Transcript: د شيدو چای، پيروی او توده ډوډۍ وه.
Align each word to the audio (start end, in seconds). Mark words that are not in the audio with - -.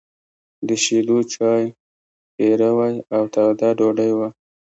د 0.67 0.69
شيدو 0.83 1.17
چای، 1.33 1.63
پيروی 2.35 2.93
او 3.15 3.23
توده 3.33 3.69
ډوډۍ 3.79 4.11
وه. 4.17 4.29